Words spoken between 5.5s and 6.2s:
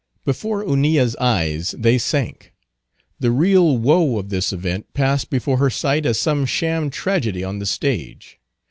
her sight as